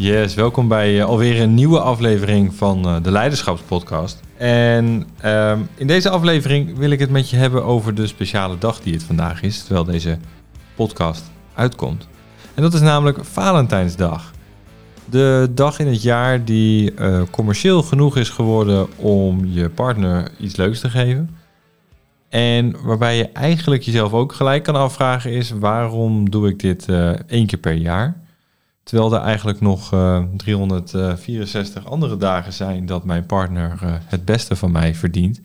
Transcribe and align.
Yes, 0.00 0.34
welkom 0.34 0.68
bij 0.68 0.96
uh, 0.96 1.04
alweer 1.04 1.40
een 1.40 1.54
nieuwe 1.54 1.80
aflevering 1.80 2.54
van 2.54 2.88
uh, 2.88 2.96
de 3.02 3.10
Leiderschapspodcast. 3.10 4.20
En 4.36 5.06
uh, 5.24 5.58
in 5.74 5.86
deze 5.86 6.10
aflevering 6.10 6.78
wil 6.78 6.90
ik 6.90 6.98
het 6.98 7.10
met 7.10 7.30
je 7.30 7.36
hebben 7.36 7.64
over 7.64 7.94
de 7.94 8.06
speciale 8.06 8.58
dag 8.58 8.80
die 8.80 8.92
het 8.92 9.02
vandaag 9.02 9.42
is, 9.42 9.62
terwijl 9.62 9.84
deze 9.84 10.18
podcast 10.74 11.30
uitkomt. 11.54 12.08
En 12.54 12.62
dat 12.62 12.74
is 12.74 12.80
namelijk 12.80 13.24
Valentijnsdag. 13.24 14.32
De 15.04 15.50
dag 15.54 15.78
in 15.78 15.86
het 15.86 16.02
jaar 16.02 16.44
die 16.44 16.94
uh, 16.94 17.22
commercieel 17.30 17.82
genoeg 17.82 18.16
is 18.16 18.28
geworden 18.28 18.88
om 18.96 19.46
je 19.46 19.68
partner 19.68 20.30
iets 20.38 20.56
leuks 20.56 20.80
te 20.80 20.90
geven. 20.90 21.36
En 22.28 22.76
waarbij 22.82 23.16
je 23.16 23.28
eigenlijk 23.28 23.82
jezelf 23.82 24.12
ook 24.12 24.32
gelijk 24.32 24.62
kan 24.62 24.76
afvragen 24.76 25.32
is 25.32 25.50
waarom 25.50 26.30
doe 26.30 26.48
ik 26.48 26.58
dit 26.58 26.86
één 27.26 27.46
keer 27.46 27.58
per 27.58 27.74
jaar? 27.74 28.19
Terwijl 28.82 29.14
er 29.14 29.20
eigenlijk 29.20 29.60
nog 29.60 29.92
uh, 29.92 30.16
eh, 30.16 30.24
364 30.36 31.86
andere 31.86 32.16
dagen 32.16 32.52
zijn 32.52 32.86
dat 32.86 33.04
mijn 33.04 33.26
partner 33.26 33.78
uh, 33.82 33.94
het 34.04 34.24
beste 34.24 34.56
van 34.56 34.70
mij 34.70 34.94
verdient. 34.94 35.40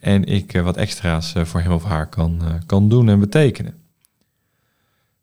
En 0.00 0.24
ik 0.24 0.54
uh, 0.54 0.62
wat 0.62 0.76
extra's 0.76 1.32
voor 1.42 1.60
hem 1.60 1.72
of 1.72 1.84
haar 1.84 2.08
kan, 2.08 2.40
kan 2.66 2.88
doen 2.88 3.08
en 3.08 3.20
betekenen. 3.20 3.74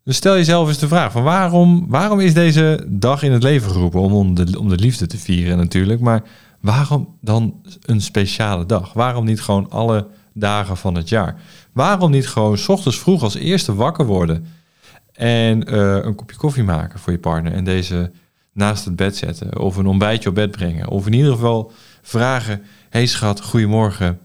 Dus 0.06 0.16
stel 0.16 0.34
jezelf 0.34 0.68
eens 0.68 0.78
de 0.78 0.88
vraag: 0.88 1.12
van 1.12 1.22
waarom, 1.22 1.86
waarom 1.88 2.20
is 2.20 2.34
deze 2.34 2.86
dag 2.88 3.22
in 3.22 3.32
het 3.32 3.42
leven 3.42 3.70
geroepen? 3.70 4.00
Om, 4.00 4.12
om, 4.12 4.34
de, 4.34 4.58
om 4.58 4.68
de 4.68 4.76
liefde 4.76 5.06
te 5.06 5.18
vieren 5.18 5.56
natuurlijk. 5.56 6.00
Maar 6.00 6.22
waarom 6.60 7.16
dan 7.20 7.54
een 7.82 8.00
speciale 8.00 8.66
dag? 8.66 8.92
Waarom 8.92 9.24
niet 9.24 9.40
gewoon 9.40 9.70
alle 9.70 10.06
dagen 10.32 10.76
van 10.76 10.94
het 10.94 11.08
jaar? 11.08 11.40
Waarom 11.72 12.10
niet 12.10 12.28
gewoon 12.28 12.58
s 12.58 12.68
ochtends 12.68 12.98
vroeg 12.98 13.22
als 13.22 13.34
eerste 13.34 13.74
wakker 13.74 14.06
worden? 14.06 14.46
En 15.16 15.64
eh, 15.64 16.04
een 16.04 16.14
kopje 16.14 16.36
koffie 16.36 16.62
maken 16.62 16.98
voor 16.98 17.12
je 17.12 17.18
partner 17.18 17.52
en 17.52 17.64
deze 17.64 18.10
naast 18.52 18.84
het 18.84 18.96
bed 18.96 19.16
zetten. 19.16 19.58
Of 19.58 19.76
een 19.76 19.86
ontbijtje 19.86 20.28
op 20.28 20.34
bed 20.34 20.50
brengen. 20.50 20.88
Of 20.88 21.06
in 21.06 21.12
ieder 21.12 21.32
geval 21.32 21.72
vragen: 22.02 22.62
Hey 22.88 23.06
schat, 23.06 23.40
goedemorgen. 23.40 24.18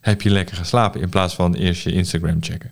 Heb 0.00 0.22
je 0.22 0.30
lekker 0.30 0.56
geslapen? 0.56 1.00
In 1.00 1.08
plaats 1.08 1.34
van 1.34 1.54
eerst 1.54 1.82
je 1.82 1.92
Instagram 1.92 2.36
checken. 2.40 2.70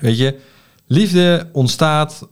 Weet 0.00 0.18
je, 0.18 0.38
liefde 0.86 1.48
ontstaat 1.52 2.28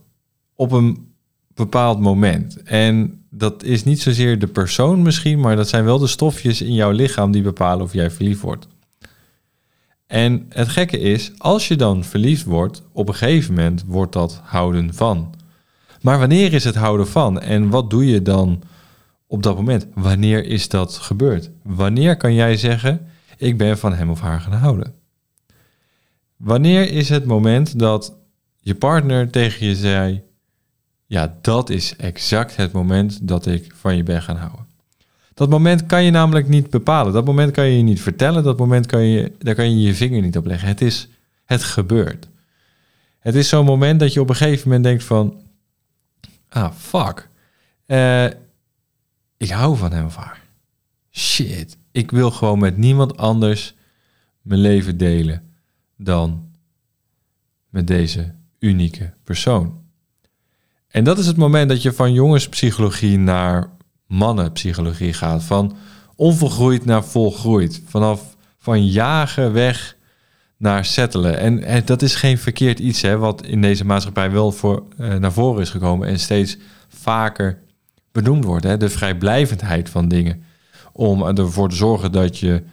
op 0.55 0.71
een 0.71 1.13
bepaald 1.53 1.99
moment. 1.99 2.63
En 2.63 3.25
dat 3.29 3.63
is 3.63 3.83
niet 3.83 4.01
zozeer 4.01 4.39
de 4.39 4.47
persoon 4.47 5.01
misschien, 5.01 5.39
maar 5.39 5.55
dat 5.55 5.69
zijn 5.69 5.83
wel 5.83 5.99
de 5.99 6.07
stofjes 6.07 6.61
in 6.61 6.73
jouw 6.73 6.91
lichaam 6.91 7.31
die 7.31 7.41
bepalen 7.41 7.85
of 7.85 7.93
jij 7.93 8.11
verliefd 8.11 8.41
wordt. 8.41 8.67
En 10.15 10.45
het 10.49 10.67
gekke 10.67 10.99
is, 10.99 11.31
als 11.37 11.67
je 11.67 11.75
dan 11.75 12.03
verliefd 12.03 12.43
wordt, 12.43 12.83
op 12.91 13.07
een 13.07 13.15
gegeven 13.15 13.53
moment 13.53 13.83
wordt 13.87 14.13
dat 14.13 14.41
houden 14.43 14.93
van. 14.93 15.33
Maar 16.01 16.19
wanneer 16.19 16.53
is 16.53 16.63
het 16.63 16.75
houden 16.75 17.07
van? 17.07 17.39
En 17.41 17.69
wat 17.69 17.89
doe 17.89 18.05
je 18.05 18.21
dan 18.21 18.63
op 19.27 19.43
dat 19.43 19.55
moment? 19.55 19.87
Wanneer 19.93 20.45
is 20.45 20.69
dat 20.69 20.97
gebeurd? 20.97 21.51
Wanneer 21.63 22.17
kan 22.17 22.33
jij 22.33 22.57
zeggen, 22.57 23.07
ik 23.37 23.57
ben 23.57 23.77
van 23.77 23.93
hem 23.93 24.09
of 24.09 24.19
haar 24.19 24.41
gaan 24.41 24.59
houden? 24.59 24.93
Wanneer 26.37 26.91
is 26.91 27.09
het 27.09 27.25
moment 27.25 27.79
dat 27.79 28.17
je 28.59 28.75
partner 28.75 29.29
tegen 29.29 29.65
je 29.65 29.75
zei, 29.75 30.23
ja, 31.05 31.37
dat 31.41 31.69
is 31.69 31.95
exact 31.95 32.55
het 32.55 32.71
moment 32.71 33.27
dat 33.27 33.45
ik 33.45 33.73
van 33.75 33.95
je 33.95 34.03
ben 34.03 34.21
gaan 34.21 34.37
houden? 34.37 34.64
Dat 35.35 35.49
moment 35.49 35.85
kan 35.85 36.03
je 36.03 36.11
namelijk 36.11 36.47
niet 36.47 36.69
bepalen. 36.69 37.13
Dat 37.13 37.25
moment 37.25 37.51
kan 37.51 37.65
je 37.65 37.83
niet 37.83 38.01
vertellen. 38.01 38.43
Dat 38.43 38.57
moment 38.57 38.85
kan 38.85 39.03
je, 39.03 39.31
daar 39.39 39.55
kan 39.55 39.69
je 39.69 39.87
je 39.87 39.95
vinger 39.95 40.21
niet 40.21 40.37
op 40.37 40.45
leggen. 40.45 40.67
Het 40.67 40.81
is, 40.81 41.07
het 41.45 41.63
gebeurt. 41.63 42.27
Het 43.19 43.35
is 43.35 43.49
zo'n 43.49 43.65
moment 43.65 43.99
dat 43.99 44.13
je 44.13 44.21
op 44.21 44.29
een 44.29 44.35
gegeven 44.35 44.67
moment 44.67 44.83
denkt 44.83 45.03
van, 45.03 45.41
ah, 46.49 46.71
fuck. 46.73 47.29
Uh, 47.87 48.25
ik 49.37 49.49
hou 49.49 49.77
van 49.77 49.91
hem 49.91 50.05
of. 50.05 50.17
Shit. 51.11 51.77
Ik 51.91 52.11
wil 52.11 52.31
gewoon 52.31 52.59
met 52.59 52.77
niemand 52.77 53.17
anders 53.17 53.75
mijn 54.41 54.59
leven 54.59 54.97
delen 54.97 55.51
dan 55.97 56.49
met 57.69 57.87
deze 57.87 58.33
unieke 58.59 59.13
persoon. 59.23 59.83
En 60.87 61.03
dat 61.03 61.17
is 61.17 61.27
het 61.27 61.37
moment 61.37 61.69
dat 61.69 61.81
je 61.81 61.93
van 61.93 62.13
jongenspsychologie 62.13 63.17
naar 63.17 63.74
mannenpsychologie 64.07 65.13
gaat. 65.13 65.43
Van 65.43 65.75
onvolgroeid 66.15 66.85
naar 66.85 67.03
volgroeid. 67.03 67.81
Vanaf 67.85 68.35
van 68.57 68.85
jagen 68.85 69.53
weg 69.53 69.95
naar 70.57 70.85
settelen. 70.85 71.37
En, 71.37 71.63
en 71.63 71.85
dat 71.85 72.01
is 72.01 72.15
geen 72.15 72.37
verkeerd 72.37 72.79
iets, 72.79 73.01
hè, 73.01 73.17
wat 73.17 73.45
in 73.45 73.61
deze 73.61 73.85
maatschappij 73.85 74.31
wel 74.31 74.51
voor, 74.51 74.83
uh, 74.99 75.13
naar 75.13 75.33
voren 75.33 75.61
is 75.61 75.69
gekomen 75.69 76.07
en 76.07 76.19
steeds 76.19 76.57
vaker 76.87 77.59
benoemd 78.11 78.43
wordt. 78.43 78.63
Hè, 78.63 78.77
de 78.77 78.89
vrijblijvendheid 78.89 79.89
van 79.89 80.07
dingen. 80.07 80.43
Om 80.91 81.23
ervoor 81.23 81.69
te 81.69 81.75
zorgen 81.75 82.11
dat 82.11 82.39
je 82.39 82.63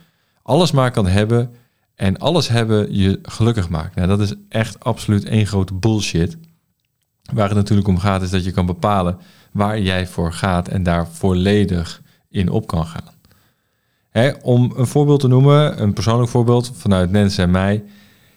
alles 0.42 0.70
maar 0.70 0.90
kan 0.90 1.06
hebben 1.06 1.54
en 1.94 2.18
alles 2.18 2.48
hebben 2.48 2.94
je 2.94 3.18
gelukkig 3.22 3.68
maakt. 3.68 3.94
Nou, 3.94 4.08
dat 4.08 4.20
is 4.20 4.34
echt 4.48 4.84
absoluut 4.84 5.24
één 5.24 5.46
grote 5.46 5.74
bullshit. 5.74 6.36
Waar 7.32 7.48
het 7.48 7.56
natuurlijk 7.56 7.88
om 7.88 7.98
gaat 7.98 8.22
is 8.22 8.30
dat 8.30 8.44
je 8.44 8.50
kan 8.50 8.66
bepalen 8.66 9.18
waar 9.52 9.80
jij 9.80 10.06
voor 10.06 10.32
gaat 10.32 10.68
en 10.68 10.82
daar 10.82 11.08
volledig 11.08 12.02
in 12.30 12.48
op 12.48 12.66
kan 12.66 12.86
gaan. 12.86 13.14
Hè, 14.10 14.30
om 14.42 14.72
een 14.76 14.86
voorbeeld 14.86 15.20
te 15.20 15.28
noemen, 15.28 15.82
een 15.82 15.92
persoonlijk 15.92 16.30
voorbeeld 16.30 16.72
vanuit 16.74 17.10
Nens 17.10 17.38
en 17.38 17.50
mij. 17.50 17.84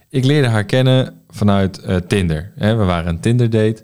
Ik 0.10 0.26
leerde 0.26 0.48
haar 0.48 0.64
kennen 0.64 1.14
vanuit 1.30 1.82
uh, 1.88 1.96
Tinder. 1.96 2.52
Hè, 2.56 2.76
we 2.76 2.84
waren 2.84 3.10
een 3.10 3.20
Tinder 3.20 3.50
date. 3.50 3.84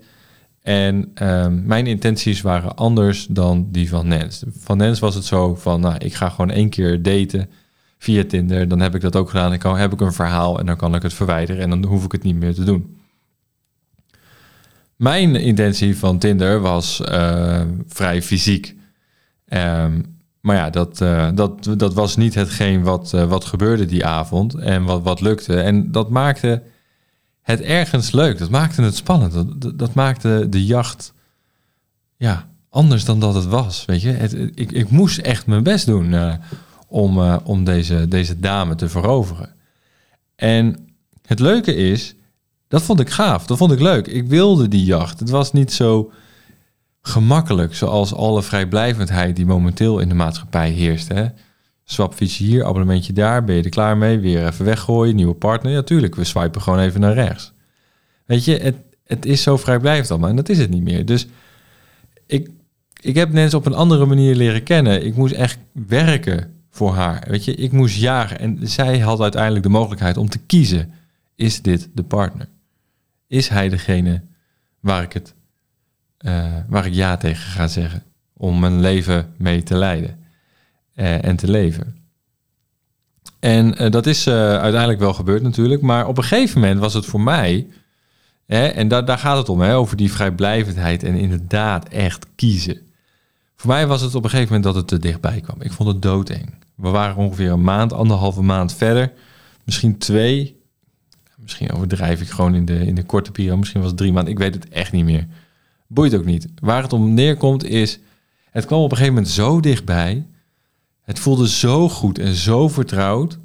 En 0.61 1.11
uh, 1.21 1.47
mijn 1.47 1.87
intenties 1.87 2.41
waren 2.41 2.75
anders 2.75 3.27
dan 3.29 3.67
die 3.71 3.89
van 3.89 4.07
Nens. 4.07 4.43
Van 4.57 4.77
Nens 4.77 4.99
was 4.99 5.15
het 5.15 5.25
zo 5.25 5.55
van, 5.55 5.81
nou, 5.81 5.95
ik 5.97 6.13
ga 6.13 6.29
gewoon 6.29 6.51
één 6.51 6.69
keer 6.69 7.01
daten 7.01 7.49
via 7.97 8.23
Tinder. 8.27 8.67
Dan 8.67 8.79
heb 8.79 8.95
ik 8.95 9.01
dat 9.01 9.15
ook 9.15 9.29
gedaan. 9.29 9.57
Dan 9.59 9.77
heb 9.77 9.93
ik 9.93 10.01
een 10.01 10.13
verhaal 10.13 10.59
en 10.59 10.65
dan 10.65 10.75
kan 10.75 10.95
ik 10.95 11.01
het 11.01 11.13
verwijderen 11.13 11.61
en 11.61 11.69
dan 11.69 11.85
hoef 11.85 12.03
ik 12.05 12.11
het 12.11 12.23
niet 12.23 12.35
meer 12.35 12.53
te 12.53 12.63
doen. 12.63 13.00
Mijn 15.01 15.35
intentie 15.35 15.97
van 15.97 16.17
Tinder 16.17 16.59
was 16.59 17.01
uh, 17.11 17.61
vrij 17.87 18.21
fysiek. 18.21 18.75
Um, 19.47 20.19
maar 20.41 20.55
ja, 20.55 20.69
dat, 20.69 21.01
uh, 21.01 21.29
dat, 21.33 21.69
dat 21.77 21.93
was 21.93 22.15
niet 22.15 22.35
hetgeen 22.35 22.83
wat, 22.83 23.11
uh, 23.15 23.23
wat 23.23 23.45
gebeurde 23.45 23.85
die 23.85 24.05
avond 24.05 24.55
en 24.55 24.83
wat, 24.83 25.01
wat 25.03 25.21
lukte. 25.21 25.61
En 25.61 25.91
dat 25.91 26.09
maakte 26.09 26.63
het 27.41 27.61
ergens 27.61 28.11
leuk. 28.11 28.37
Dat 28.37 28.49
maakte 28.49 28.81
het 28.81 28.95
spannend. 28.95 29.33
Dat, 29.33 29.79
dat 29.79 29.93
maakte 29.93 30.47
de 30.49 30.65
jacht 30.65 31.13
ja, 32.17 32.49
anders 32.69 33.05
dan 33.05 33.19
dat 33.19 33.33
het 33.33 33.45
was. 33.45 33.85
Weet 33.85 34.01
je? 34.01 34.11
Ik, 34.55 34.71
ik 34.71 34.89
moest 34.89 35.17
echt 35.17 35.45
mijn 35.45 35.63
best 35.63 35.85
doen 35.85 36.39
om, 36.87 37.19
om 37.43 37.63
deze, 37.63 38.07
deze 38.07 38.39
dame 38.39 38.75
te 38.75 38.89
veroveren. 38.89 39.49
En 40.35 40.87
het 41.25 41.39
leuke 41.39 41.75
is, 41.75 42.15
dat 42.71 42.81
vond 42.81 42.99
ik 42.99 43.09
gaaf, 43.09 43.45
dat 43.45 43.57
vond 43.57 43.71
ik 43.71 43.79
leuk. 43.79 44.07
Ik 44.07 44.27
wilde 44.27 44.67
die 44.67 44.83
jacht. 44.83 45.19
Het 45.19 45.29
was 45.29 45.51
niet 45.51 45.73
zo 45.73 46.11
gemakkelijk 47.01 47.75
zoals 47.75 48.13
alle 48.13 48.43
vrijblijvendheid 48.43 49.35
die 49.35 49.45
momenteel 49.45 49.99
in 49.99 50.09
de 50.09 50.15
maatschappij 50.15 50.69
heerst. 50.69 51.07
Hè? 51.07 51.25
Swapfietsje 51.83 52.43
hier, 52.43 52.65
abonnementje 52.65 53.13
daar, 53.13 53.43
ben 53.43 53.55
je 53.55 53.63
er 53.63 53.69
klaar 53.69 53.97
mee? 53.97 54.19
Weer 54.19 54.47
even 54.47 54.65
weggooien, 54.65 55.15
nieuwe 55.15 55.33
partner. 55.33 55.71
Ja, 55.71 55.81
tuurlijk, 55.81 56.15
we 56.15 56.23
swipen 56.23 56.61
gewoon 56.61 56.79
even 56.79 57.01
naar 57.01 57.13
rechts. 57.13 57.53
Weet 58.25 58.45
je, 58.45 58.57
het, 58.57 58.75
het 59.05 59.25
is 59.25 59.41
zo 59.41 59.57
vrijblijvend 59.57 60.11
allemaal 60.11 60.29
en 60.29 60.35
dat 60.35 60.49
is 60.49 60.57
het 60.57 60.69
niet 60.69 60.83
meer. 60.83 61.05
Dus 61.05 61.27
ik, 62.25 62.49
ik 63.01 63.15
heb 63.15 63.31
mensen 63.31 63.59
op 63.59 63.65
een 63.65 63.73
andere 63.73 64.05
manier 64.05 64.35
leren 64.35 64.63
kennen. 64.63 65.05
Ik 65.05 65.15
moest 65.15 65.33
echt 65.33 65.57
werken 65.87 66.53
voor 66.69 66.93
haar. 66.93 67.23
Weet 67.27 67.45
je, 67.45 67.55
ik 67.55 67.71
moest 67.71 67.95
jagen 67.95 68.39
en 68.39 68.59
zij 68.61 68.99
had 68.99 69.21
uiteindelijk 69.21 69.63
de 69.63 69.69
mogelijkheid 69.69 70.17
om 70.17 70.29
te 70.29 70.39
kiezen. 70.39 70.93
Is 71.35 71.61
dit 71.61 71.89
de 71.93 72.03
partner? 72.03 72.47
Is 73.31 73.47
hij 73.47 73.69
degene 73.69 74.21
waar 74.79 75.03
ik 75.03 75.13
het, 75.13 75.33
uh, 76.19 76.53
waar 76.67 76.85
ik 76.85 76.93
ja 76.93 77.17
tegen 77.17 77.51
ga 77.51 77.67
zeggen. 77.67 78.03
Om 78.33 78.59
mijn 78.59 78.79
leven 78.79 79.33
mee 79.37 79.63
te 79.63 79.75
leiden 79.75 80.19
uh, 80.95 81.25
en 81.25 81.35
te 81.35 81.51
leven. 81.51 81.97
En 83.39 83.83
uh, 83.83 83.91
dat 83.91 84.05
is 84.05 84.27
uiteindelijk 84.27 84.99
wel 84.99 85.13
gebeurd 85.13 85.41
natuurlijk. 85.41 85.81
Maar 85.81 86.07
op 86.07 86.17
een 86.17 86.23
gegeven 86.23 86.59
moment 86.59 86.79
was 86.79 86.93
het 86.93 87.05
voor 87.05 87.21
mij. 87.21 87.67
Hè, 88.45 88.67
en 88.67 88.87
daar, 88.87 89.05
daar 89.05 89.17
gaat 89.17 89.37
het 89.37 89.49
om, 89.49 89.61
hè, 89.61 89.75
over 89.75 89.97
die 89.97 90.11
vrijblijvendheid 90.11 91.03
en 91.03 91.15
inderdaad 91.15 91.87
echt 91.87 92.25
kiezen. 92.35 92.77
Voor 93.55 93.69
mij 93.69 93.87
was 93.87 94.01
het 94.01 94.15
op 94.15 94.23
een 94.23 94.29
gegeven 94.29 94.53
moment 94.53 94.73
dat 94.73 94.75
het 94.75 94.87
te 94.87 95.07
dichtbij 95.07 95.41
kwam. 95.41 95.61
Ik 95.61 95.71
vond 95.71 95.89
het 95.89 96.01
doodeng. 96.01 96.53
We 96.75 96.89
waren 96.89 97.15
ongeveer 97.15 97.51
een 97.51 97.63
maand, 97.63 97.93
anderhalve 97.93 98.41
maand 98.41 98.73
verder. 98.73 99.13
Misschien 99.63 99.97
twee, 99.97 100.60
Misschien 101.41 101.71
overdrijf 101.71 102.21
ik 102.21 102.29
gewoon 102.29 102.55
in 102.55 102.65
de, 102.65 102.85
in 102.85 102.95
de 102.95 103.03
korte 103.03 103.31
periode. 103.31 103.57
Misschien 103.57 103.81
was 103.81 103.89
het 103.89 103.99
drie 103.99 104.11
maanden. 104.11 104.33
Ik 104.33 104.39
weet 104.39 104.53
het 104.53 104.69
echt 104.69 104.91
niet 104.91 105.05
meer. 105.05 105.27
Boeit 105.87 106.15
ook 106.15 106.25
niet. 106.25 106.47
Waar 106.55 106.83
het 106.83 106.93
om 106.93 107.13
neerkomt 107.13 107.63
is... 107.63 107.99
Het 108.51 108.65
kwam 108.65 108.79
op 108.79 108.91
een 108.91 108.97
gegeven 108.97 109.13
moment 109.13 109.33
zo 109.33 109.59
dichtbij. 109.59 110.27
Het 111.01 111.19
voelde 111.19 111.47
zo 111.47 111.89
goed 111.89 112.19
en 112.19 112.33
zo 112.33 112.67
vertrouwd... 112.67 113.39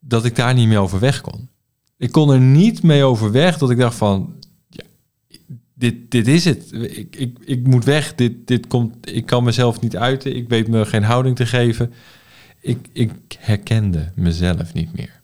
dat 0.00 0.24
ik 0.24 0.36
daar 0.36 0.54
niet 0.54 0.68
meer 0.68 0.78
over 0.78 1.00
weg 1.00 1.20
kon. 1.20 1.48
Ik 1.96 2.12
kon 2.12 2.30
er 2.30 2.40
niet 2.40 2.82
mee 2.82 3.04
overweg 3.04 3.58
dat 3.58 3.70
ik 3.70 3.78
dacht 3.78 3.96
van... 3.96 4.34
Ja, 4.68 4.84
dit, 5.74 6.10
dit 6.10 6.26
is 6.28 6.44
het. 6.44 6.72
Ik, 6.72 7.16
ik, 7.16 7.38
ik 7.44 7.66
moet 7.66 7.84
weg. 7.84 8.14
Dit, 8.14 8.46
dit 8.46 8.66
komt, 8.66 9.12
ik 9.12 9.26
kan 9.26 9.44
mezelf 9.44 9.80
niet 9.80 9.96
uiten. 9.96 10.36
Ik 10.36 10.48
weet 10.48 10.68
me 10.68 10.86
geen 10.86 11.04
houding 11.04 11.36
te 11.36 11.46
geven. 11.46 11.92
Ik, 12.60 12.88
ik 12.92 13.12
herkende 13.38 14.12
mezelf 14.14 14.72
niet 14.72 14.96
meer. 14.96 15.20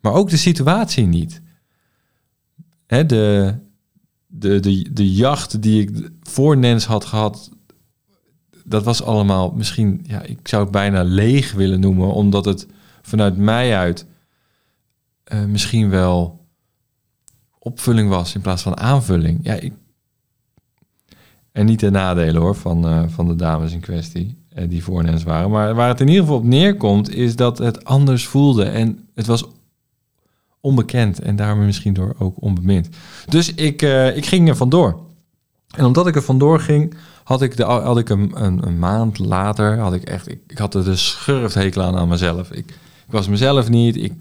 Maar 0.00 0.12
ook 0.12 0.30
de 0.30 0.36
situatie 0.36 1.06
niet. 1.06 1.42
Hè, 2.86 3.06
de, 3.06 3.54
de, 4.26 4.60
de, 4.60 4.92
de 4.92 5.12
jacht 5.12 5.62
die 5.62 5.80
ik 5.80 6.10
voor 6.22 6.56
Nens 6.56 6.84
had 6.84 7.04
gehad, 7.04 7.50
dat 8.64 8.84
was 8.84 9.02
allemaal 9.02 9.50
misschien, 9.50 10.04
ja, 10.06 10.22
ik 10.22 10.48
zou 10.48 10.62
het 10.62 10.72
bijna 10.72 11.02
leeg 11.02 11.52
willen 11.52 11.80
noemen, 11.80 12.12
omdat 12.12 12.44
het 12.44 12.66
vanuit 13.02 13.36
mij 13.36 13.76
uit 13.76 14.06
uh, 15.32 15.44
misschien 15.44 15.90
wel 15.90 16.46
opvulling 17.58 18.08
was 18.08 18.34
in 18.34 18.40
plaats 18.40 18.62
van 18.62 18.76
aanvulling. 18.76 19.38
Ja, 19.42 19.54
ik... 19.54 19.72
En 21.52 21.66
niet 21.66 21.80
de 21.80 21.90
nadelen 21.90 22.42
hoor 22.42 22.54
van, 22.54 22.86
uh, 22.86 23.02
van 23.08 23.26
de 23.26 23.36
dames 23.36 23.72
in 23.72 23.80
kwestie 23.80 24.38
uh, 24.58 24.68
die 24.68 24.82
voornens 24.82 25.22
waren. 25.22 25.50
Maar 25.50 25.74
waar 25.74 25.88
het 25.88 26.00
in 26.00 26.08
ieder 26.08 26.22
geval 26.22 26.38
op 26.38 26.44
neerkomt, 26.44 27.14
is 27.14 27.36
dat 27.36 27.58
het 27.58 27.84
anders 27.84 28.26
voelde. 28.26 28.64
En 28.64 29.08
het 29.14 29.26
was 29.26 29.44
onbekend 30.60 31.20
en 31.20 31.36
daarmee 31.36 31.66
misschien 31.66 31.92
door 31.92 32.14
ook 32.18 32.42
onbemind. 32.42 32.88
Dus 33.28 33.54
ik, 33.54 33.82
uh, 33.82 34.16
ik 34.16 34.26
ging 34.26 34.48
er 34.48 34.56
vandoor. 34.56 34.98
En 35.70 35.84
omdat 35.84 36.06
ik 36.06 36.16
er 36.16 36.22
vandoor 36.22 36.60
ging, 36.60 36.94
had 37.24 37.42
ik, 37.42 37.56
de, 37.56 37.62
had 37.62 37.98
ik 37.98 38.08
een, 38.08 38.44
een, 38.44 38.66
een 38.66 38.78
maand 38.78 39.18
later, 39.18 39.78
had 39.78 39.94
ik 39.94 40.02
echt, 40.02 40.28
ik, 40.30 40.40
ik 40.46 40.58
had 40.58 40.74
er 40.74 40.84
de 40.84 40.96
schurfthekel 40.96 41.82
aan 41.82 41.96
aan 41.96 42.08
mezelf. 42.08 42.50
Ik, 42.50 42.68
ik 43.06 43.16
was 43.16 43.28
mezelf 43.28 43.68
niet. 43.68 43.96
Ik, 43.96 44.12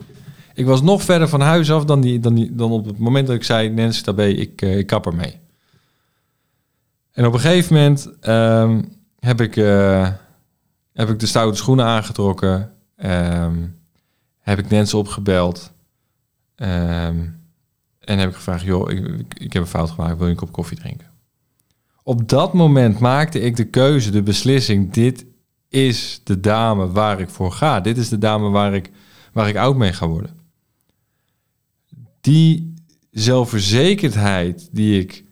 ik 0.54 0.66
was 0.66 0.82
nog 0.82 1.04
verder 1.04 1.30
van 1.30 1.42
huis 1.42 1.72
af 1.72 1.86
dan, 1.86 2.02
die, 2.02 2.20
dan, 2.20 2.36
die, 2.36 2.56
dan 2.56 2.72
op 2.72 2.86
het 2.86 2.98
moment 2.98 3.28
dat 3.28 3.36
ik 3.36 3.44
zei, 3.44 3.70
Nancy 3.70 4.02
Tabé, 4.02 4.26
ik, 4.26 4.62
uh, 4.62 4.78
ik 4.78 4.88
kap 4.88 5.06
ermee. 5.06 5.40
En 7.12 7.26
op 7.26 7.34
een 7.34 7.40
gegeven 7.40 7.76
moment 7.76 8.10
um, 8.28 8.92
heb, 9.20 9.42
ik, 9.42 9.56
uh, 9.56 10.08
heb 10.94 11.10
ik 11.10 11.20
de 11.20 11.26
stoute 11.26 11.58
schoenen 11.58 11.86
aangetrokken. 11.86 12.72
Um, 13.06 13.76
heb 14.40 14.60
ik 14.60 14.70
Nancy 14.70 14.96
opgebeld. 14.96 15.72
Um, 16.62 17.38
en 18.00 18.20
heb 18.20 18.30
ik 18.30 18.36
gevraagd, 18.36 18.64
joh, 18.64 18.92
ik, 18.92 19.34
ik, 19.34 19.54
heb 19.54 19.62
een 19.62 19.68
fout 19.68 19.90
gemaakt, 19.90 20.18
wil 20.18 20.26
je 20.26 20.32
een 20.32 20.38
kop 20.38 20.52
koffie 20.52 20.78
drinken? 20.78 21.08
Op 22.04 22.30
dat 22.30 22.54
moment 22.54 23.00
maakte 23.00 23.40
ik 23.40 23.56
de 23.56 23.66
keuze, 23.66 24.12
de 24.12 24.22
beslissing, 24.22 24.92
dit 24.92 25.26
is 25.70 26.22
de 26.24 26.40
dame 26.40 26.92
waar 26.92 27.20
ik 27.20 27.30
voor 27.30 27.52
ga. 27.52 27.80
Dit 27.80 27.98
is 27.98 28.10
de 28.10 28.18
dame 28.18 28.50
waar 28.50 28.74
ik, 28.74 28.92
waar 29.34 29.48
ik 29.48 29.56
oud 29.56 29.76
mee 29.76 29.94
ga 29.94 30.08
worden. 30.08 30.38
Die 32.22 32.74
zelfverzekerdheid 33.12 34.70
die 34.72 35.02
ik 35.02 35.24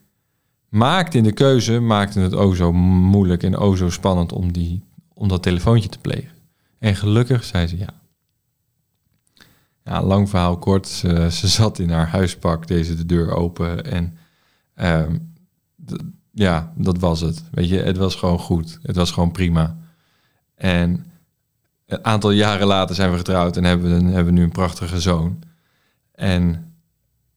maakte 0.68 1.18
in 1.18 1.24
de 1.24 1.32
keuze, 1.32 1.80
maakte 1.80 2.20
het 2.20 2.34
o 2.34 2.54
zo 2.54 2.72
moeilijk 2.72 3.42
en 3.42 3.56
o 3.56 3.74
zo 3.74 3.90
spannend 3.90 4.32
om, 4.32 4.52
die, 4.52 4.82
om 5.14 5.28
dat 5.28 5.42
telefoontje 5.42 5.88
te 5.88 5.98
plegen. 5.98 6.32
En 6.78 6.96
gelukkig 6.96 7.44
zei 7.44 7.66
ze 7.66 7.78
ja. 7.78 8.00
Ja, 9.88 10.02
lang 10.02 10.28
verhaal 10.28 10.58
kort. 10.58 10.88
Ze, 10.88 11.28
zat 11.30 11.78
in 11.78 11.90
haar 11.90 12.08
huispak, 12.08 12.66
deze 12.66 12.94
de 12.94 13.06
deur 13.06 13.30
open. 13.30 13.84
En 13.84 14.18
um, 14.76 15.32
ja, 16.32 16.72
dat 16.76 16.98
was 16.98 17.20
het. 17.20 17.44
Weet 17.50 17.68
je, 17.68 17.78
het 17.78 17.96
was 17.96 18.14
gewoon 18.14 18.38
goed. 18.38 18.78
Het 18.82 18.96
was 18.96 19.10
gewoon 19.10 19.32
prima. 19.32 19.78
En 20.54 21.06
een 21.86 22.04
aantal 22.04 22.30
jaren 22.30 22.66
later 22.66 22.94
zijn 22.94 23.10
we 23.10 23.16
getrouwd 23.16 23.56
en 23.56 23.64
hebben 23.64 24.06
we, 24.06 24.12
hebben 24.12 24.34
nu 24.34 24.42
een 24.42 24.52
prachtige 24.52 25.00
zoon. 25.00 25.38
En 26.14 26.72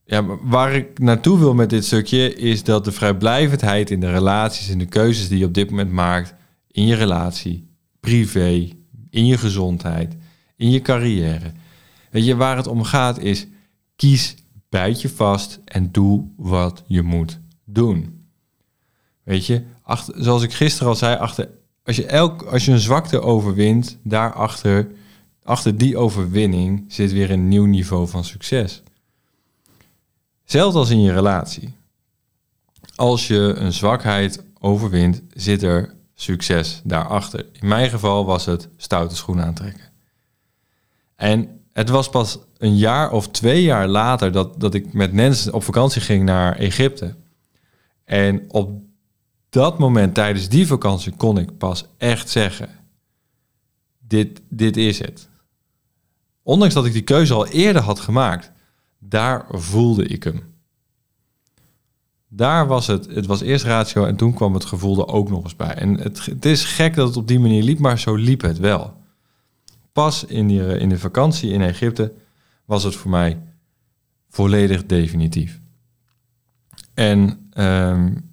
ja, 0.03 0.25
waar 0.41 0.73
ik 0.73 0.99
naartoe 0.99 1.39
wil 1.39 1.53
met 1.53 1.69
dit 1.69 1.85
stukje 1.85 2.35
is 2.35 2.63
dat 2.63 2.85
de 2.85 2.91
vrijblijvendheid 2.91 3.91
in 3.91 3.99
de 3.99 4.11
relaties 4.11 4.69
en 4.69 4.77
de 4.77 4.85
keuzes 4.85 5.27
die 5.27 5.37
je 5.37 5.45
op 5.45 5.53
dit 5.53 5.69
moment 5.69 5.91
maakt 5.91 6.33
in 6.67 6.85
je 6.85 6.95
relatie, 6.95 7.67
privé, 7.99 8.69
in 9.09 9.25
je 9.25 9.37
gezondheid, 9.37 10.15
in 10.55 10.71
je 10.71 10.81
carrière. 10.81 11.51
Weet 12.11 12.25
je, 12.25 12.35
waar 12.35 12.57
het 12.57 12.67
om 12.67 12.83
gaat 12.83 13.19
is 13.19 13.47
kies, 13.95 14.35
bijt 14.69 15.01
je 15.01 15.09
vast 15.09 15.59
en 15.65 15.91
doe 15.91 16.27
wat 16.37 16.83
je 16.87 17.01
moet 17.01 17.39
doen. 17.65 18.25
Weet 19.23 19.45
je, 19.45 19.63
achter, 19.81 20.23
zoals 20.23 20.43
ik 20.43 20.53
gisteren 20.53 20.87
al 20.87 20.95
zei, 20.95 21.17
achter, 21.17 21.49
als, 21.83 21.95
je 21.95 22.05
elk, 22.05 22.41
als 22.41 22.65
je 22.65 22.71
een 22.71 22.79
zwakte 22.79 23.21
overwint, 23.21 23.97
daarachter, 24.03 24.91
achter 25.43 25.77
die 25.77 25.97
overwinning 25.97 26.85
zit 26.87 27.11
weer 27.11 27.31
een 27.31 27.47
nieuw 27.47 27.65
niveau 27.65 28.07
van 28.07 28.23
succes. 28.23 28.83
Zelfs 30.43 30.75
als 30.75 30.89
in 30.89 31.01
je 31.01 31.13
relatie. 31.13 31.75
Als 32.95 33.27
je 33.27 33.53
een 33.55 33.73
zwakheid 33.73 34.43
overwint, 34.59 35.21
zit 35.33 35.63
er 35.63 35.95
succes 36.13 36.81
daarachter. 36.83 37.45
In 37.51 37.67
mijn 37.67 37.89
geval 37.89 38.25
was 38.25 38.45
het 38.45 38.69
stoute 38.77 39.15
schoenen 39.15 39.45
aantrekken. 39.45 39.89
En 41.15 41.60
het 41.81 41.89
was 41.89 42.09
pas 42.09 42.39
een 42.57 42.77
jaar 42.77 43.11
of 43.11 43.27
twee 43.27 43.63
jaar 43.63 43.87
later 43.87 44.31
dat, 44.31 44.59
dat 44.59 44.73
ik 44.73 44.93
met 44.93 45.13
Nens 45.13 45.49
op 45.49 45.63
vakantie 45.63 46.01
ging 46.01 46.23
naar 46.23 46.55
Egypte. 46.55 47.15
En 48.05 48.43
op 48.47 48.81
dat 49.49 49.79
moment, 49.79 50.13
tijdens 50.13 50.49
die 50.49 50.67
vakantie, 50.67 51.13
kon 51.17 51.37
ik 51.37 51.57
pas 51.57 51.85
echt 51.97 52.29
zeggen: 52.29 52.69
dit, 53.99 54.41
dit 54.49 54.77
is 54.77 54.99
het. 54.99 55.29
Ondanks 56.43 56.73
dat 56.73 56.85
ik 56.85 56.93
die 56.93 57.01
keuze 57.01 57.33
al 57.33 57.47
eerder 57.47 57.81
had 57.81 57.99
gemaakt, 57.99 58.51
daar 58.99 59.45
voelde 59.49 60.05
ik 60.05 60.23
hem. 60.23 60.41
Daar 62.27 62.67
was 62.67 62.87
het, 62.87 63.15
het 63.15 63.25
was 63.25 63.41
eerst 63.41 63.65
ratio 63.65 64.05
en 64.05 64.15
toen 64.15 64.33
kwam 64.33 64.53
het 64.53 64.65
gevoel 64.65 64.99
er 64.99 65.07
ook 65.07 65.29
nog 65.29 65.43
eens 65.43 65.55
bij. 65.55 65.73
En 65.73 65.99
het, 65.99 66.25
het 66.25 66.45
is 66.45 66.63
gek 66.65 66.95
dat 66.95 67.07
het 67.07 67.17
op 67.17 67.27
die 67.27 67.39
manier 67.39 67.63
liep, 67.63 67.79
maar 67.79 67.99
zo 67.99 68.15
liep 68.15 68.41
het 68.41 68.57
wel. 68.57 69.00
Pas 69.91 70.25
in, 70.25 70.47
die, 70.47 70.77
in 70.77 70.89
de 70.89 70.99
vakantie 70.99 71.51
in 71.51 71.61
Egypte 71.61 72.13
was 72.65 72.83
het 72.83 72.95
voor 72.95 73.11
mij 73.11 73.41
volledig 74.29 74.85
definitief. 74.85 75.59
En 76.93 77.49
um, 77.57 78.29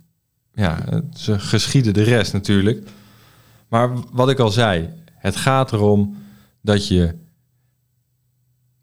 ja, 0.52 1.02
ze 1.14 1.38
geschieden 1.38 1.94
de 1.94 2.02
rest 2.02 2.32
natuurlijk. 2.32 2.88
Maar 3.68 3.90
wat 4.12 4.30
ik 4.30 4.38
al 4.38 4.50
zei, 4.50 4.88
het 5.14 5.36
gaat 5.36 5.72
erom 5.72 6.16
dat 6.60 6.88
je 6.88 7.14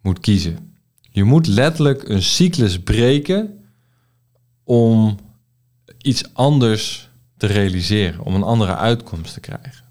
moet 0.02 0.20
kiezen. 0.20 0.76
Je 1.02 1.24
moet 1.24 1.48
letterlijk 1.48 2.10
een 2.10 2.24
cyclus 2.24 2.80
breken 2.80 3.66
om 4.64 5.18
iets 5.98 6.34
anders 6.34 7.10
te 7.38 7.48
realiseren, 7.48 8.20
om 8.20 8.36
een 8.36 8.44
andere 8.44 8.76
uitkomst 8.76 9.34
te 9.34 9.40
krijgen. 9.40 9.85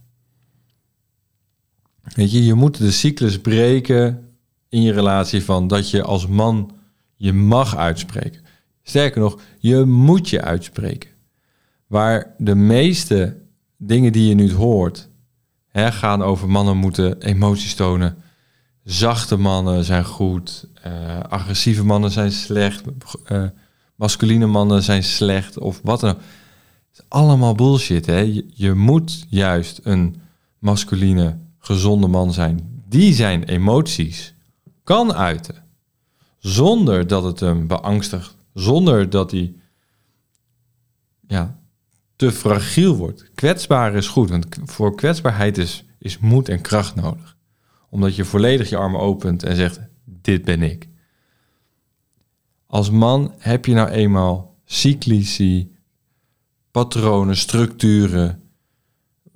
Weet 2.04 2.32
je, 2.32 2.44
je 2.44 2.54
moet 2.54 2.78
de 2.78 2.90
cyclus 2.90 3.40
breken 3.40 4.28
in 4.68 4.82
je 4.82 4.92
relatie 4.92 5.44
van 5.44 5.68
dat 5.68 5.90
je 5.90 6.02
als 6.02 6.26
man 6.26 6.70
je 7.14 7.32
mag 7.32 7.76
uitspreken. 7.76 8.42
Sterker 8.82 9.20
nog, 9.20 9.40
je 9.58 9.84
moet 9.84 10.28
je 10.28 10.42
uitspreken. 10.42 11.10
Waar 11.86 12.34
de 12.38 12.54
meeste 12.54 13.36
dingen 13.76 14.12
die 14.12 14.28
je 14.28 14.34
nu 14.34 14.52
hoort, 14.52 15.08
hè, 15.68 15.92
gaan 15.92 16.22
over 16.22 16.48
mannen 16.48 16.76
moeten 16.76 17.20
emoties 17.20 17.74
tonen. 17.74 18.16
Zachte 18.84 19.36
mannen 19.36 19.84
zijn 19.84 20.04
goed, 20.04 20.68
uh, 20.86 21.20
agressieve 21.20 21.84
mannen 21.84 22.10
zijn 22.10 22.32
slecht, 22.32 22.82
uh, 23.32 23.44
masculine 23.94 24.46
mannen 24.46 24.82
zijn 24.82 25.02
slecht 25.02 25.58
of 25.58 25.80
wat 25.82 26.00
dan 26.00 26.10
ook. 26.10 26.20
Het 26.88 26.98
is 26.98 27.04
allemaal 27.08 27.54
bullshit. 27.54 28.06
Hè? 28.06 28.18
Je, 28.18 28.46
je 28.54 28.72
moet 28.72 29.26
juist 29.28 29.80
een 29.82 30.20
masculine, 30.58 31.36
gezonde 31.64 32.06
man 32.06 32.32
zijn 32.32 32.82
die 32.88 33.14
zijn 33.14 33.44
emoties 33.44 34.34
kan 34.82 35.14
uiten. 35.14 35.64
Zonder 36.38 37.06
dat 37.06 37.24
het 37.24 37.40
hem 37.40 37.66
beangstigt. 37.66 38.36
Zonder 38.54 39.10
dat 39.10 39.30
hij 39.30 39.54
ja, 41.26 41.58
te 42.16 42.32
fragiel 42.32 42.96
wordt. 42.96 43.30
Kwetsbaar 43.34 43.94
is 43.94 44.08
goed, 44.08 44.30
want 44.30 44.46
voor 44.64 44.94
kwetsbaarheid 44.94 45.58
is, 45.58 45.84
is 45.98 46.18
moed 46.18 46.48
en 46.48 46.60
kracht 46.60 46.94
nodig. 46.94 47.36
Omdat 47.88 48.16
je 48.16 48.24
volledig 48.24 48.68
je 48.68 48.76
armen 48.76 49.00
opent 49.00 49.42
en 49.42 49.56
zegt, 49.56 49.80
dit 50.04 50.44
ben 50.44 50.62
ik. 50.62 50.88
Als 52.66 52.90
man 52.90 53.34
heb 53.38 53.66
je 53.66 53.74
nou 53.74 53.88
eenmaal 53.88 54.56
cyclici, 54.64 55.76
patronen, 56.70 57.36
structuren, 57.36 58.43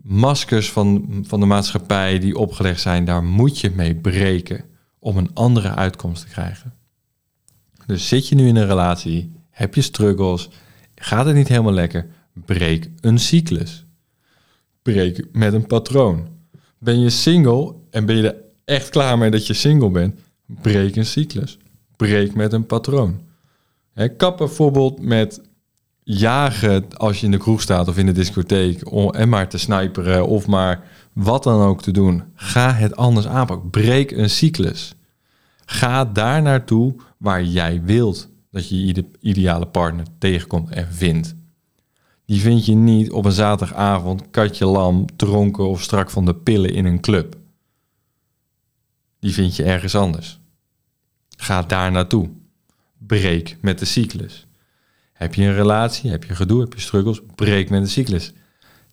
maskers 0.09 0.73
van, 0.73 1.09
van 1.27 1.41
de 1.41 1.47
maatschappij 1.47 2.19
die 2.19 2.39
opgelegd 2.39 2.81
zijn, 2.81 3.05
daar 3.05 3.25
moet 3.25 3.59
je 3.59 3.71
mee 3.71 3.95
breken 3.95 4.65
om 4.99 5.17
een 5.17 5.31
andere 5.35 5.75
uitkomst 5.75 6.23
te 6.23 6.29
krijgen. 6.29 6.75
Dus 7.87 8.09
zit 8.09 8.29
je 8.29 8.35
nu 8.35 8.47
in 8.47 8.57
een 8.57 8.67
relatie, 8.67 9.33
heb 9.51 9.75
je 9.75 9.83
struggles, 9.83 10.49
gaat 10.95 11.27
het 11.27 11.35
niet 11.35 11.49
helemaal 11.49 11.73
lekker, 11.73 12.07
breek 12.33 12.91
een 13.01 13.19
cyclus. 13.19 13.87
Breek 14.83 15.27
met 15.33 15.53
een 15.53 15.67
patroon. 15.67 16.29
Ben 16.79 17.01
je 17.01 17.11
single 17.11 17.75
en 17.91 18.07
ben 18.07 18.17
je 18.17 18.33
er 18.33 18.43
echt 18.65 18.89
klaar 18.89 19.19
mee 19.19 19.31
dat 19.31 19.47
je 19.47 19.55
single 19.55 19.91
bent, 19.91 20.21
breek 20.47 20.97
een 20.97 21.07
cyclus. 21.07 21.59
Breek 21.97 22.35
met 22.35 22.53
een 22.53 22.67
patroon. 22.67 23.21
He, 23.93 24.09
kap 24.09 24.39
bijvoorbeeld 24.39 25.01
met 25.01 25.48
jagen 26.11 26.97
als 26.97 27.21
je 27.21 27.25
in 27.25 27.33
de 27.33 27.39
kroeg 27.39 27.61
staat 27.61 27.89
of 27.89 27.99
in 27.99 28.07
de 28.07 28.13
discotheek 28.13 28.93
om, 28.93 29.11
en 29.11 29.29
maar 29.29 29.49
te 29.49 29.59
sniperen 29.59 30.27
of 30.27 30.47
maar 30.47 30.87
wat 31.13 31.43
dan 31.43 31.61
ook 31.61 31.83
te 31.83 31.91
doen. 31.91 32.23
Ga 32.35 32.73
het 32.73 32.97
anders 32.97 33.27
aanpakken. 33.27 33.71
Breek 33.71 34.11
een 34.11 34.31
cyclus. 34.31 34.95
Ga 35.65 36.05
daar 36.05 36.43
naartoe 36.43 36.95
waar 37.17 37.45
jij 37.45 37.83
wilt 37.83 38.29
dat 38.51 38.69
je 38.69 38.87
je 38.87 39.05
ideale 39.21 39.67
partner 39.67 40.07
tegenkomt 40.19 40.71
en 40.71 40.93
vindt. 40.93 41.35
Die 42.25 42.41
vind 42.41 42.67
je 42.67 42.75
niet 42.75 43.11
op 43.11 43.25
een 43.25 43.33
zaterdagavond 43.33 44.31
katje 44.31 44.67
lam, 44.67 45.17
dronken 45.17 45.69
of 45.69 45.83
strak 45.83 46.11
van 46.11 46.25
de 46.25 46.35
pillen 46.35 46.75
in 46.75 46.85
een 46.85 47.01
club. 47.01 47.37
Die 49.21 49.33
vind 49.33 49.57
je 49.57 49.65
ergens 49.65 49.95
anders. 49.95 50.41
Ga 51.37 51.63
daar 51.63 51.93
naartoe. 51.93 52.29
Breek 52.99 53.57
met 53.61 53.79
de 53.79 53.85
cyclus. 53.85 54.48
Heb 55.19 55.35
je 55.35 55.45
een 55.45 55.55
relatie, 55.55 56.11
heb 56.11 56.25
je 56.25 56.35
gedoe, 56.35 56.61
heb 56.61 56.75
je 56.75 56.81
struggles, 56.81 57.21
breek 57.35 57.71
met 57.71 57.83
de 57.83 57.89
cyclus. 57.89 58.33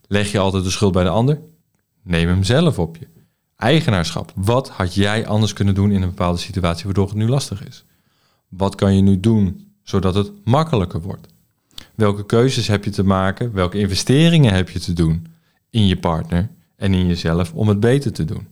Leg 0.08 0.32
je 0.32 0.39
altijd 0.39 0.63
de 0.63 0.70
schuld 0.70 0.94
bij 0.94 1.03
de 1.03 1.10
ander? 1.10 1.39
Neem 2.03 2.27
hem 2.27 2.44
zelf 2.44 2.79
op 2.79 2.98
je. 2.98 3.08
Eigenaarschap. 3.55 4.32
Wat 4.36 4.70
had 4.70 4.94
jij 4.94 5.27
anders 5.27 5.53
kunnen 5.53 5.74
doen 5.74 5.91
in 5.91 6.01
een 6.01 6.10
bepaalde 6.10 6.39
situatie 6.39 6.86
waardoor 6.86 7.08
het 7.08 7.15
nu 7.15 7.27
lastig 7.27 7.67
is? 7.67 7.86
Wat 8.50 8.75
kan 8.75 8.96
je 8.96 9.01
nu 9.01 9.20
doen 9.20 9.72
zodat 9.84 10.15
het 10.15 10.32
makkelijker 10.44 11.01
wordt? 11.01 11.27
Welke 11.96 12.25
keuzes 12.25 12.67
heb 12.67 12.84
je 12.84 12.91
te 12.91 13.03
maken? 13.03 13.53
Welke 13.53 13.79
investeringen 13.79 14.53
heb 14.53 14.70
je 14.70 14.79
te 14.79 14.94
doen 14.94 15.27
in 15.70 15.88
je 15.88 15.98
partner 15.98 16.50
en 16.75 16.94
in 16.94 17.08
jezelf 17.08 17.53
om 17.53 17.67
het 17.67 17.79
beter 17.79 18.13
te 18.13 18.25
doen? 18.25 18.48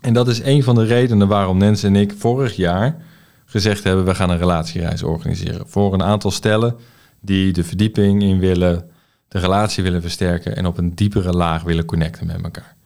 En 0.00 0.12
dat 0.12 0.28
is 0.28 0.42
een 0.42 0.62
van 0.62 0.74
de 0.74 0.84
redenen 0.84 1.28
waarom 1.28 1.58
Nens 1.58 1.82
en 1.82 1.96
ik 1.96 2.12
vorig 2.16 2.56
jaar 2.56 3.04
gezegd 3.52 3.84
hebben: 3.84 4.04
we 4.04 4.14
gaan 4.14 4.30
een 4.30 4.38
relatiereis 4.38 5.02
organiseren. 5.02 5.68
Voor 5.68 5.92
een 5.92 6.02
aantal 6.02 6.30
stellen 6.30 6.76
die 7.20 7.52
de 7.52 7.64
verdieping 7.64 8.22
in 8.22 8.38
willen, 8.38 8.90
de 9.28 9.38
relatie 9.38 9.82
willen 9.82 10.00
versterken 10.00 10.56
en 10.56 10.66
op 10.66 10.78
een 10.78 10.94
diepere 10.94 11.32
laag 11.32 11.62
willen 11.62 11.84
connecten 11.84 12.26
met 12.26 12.42
elkaar. 12.42 12.76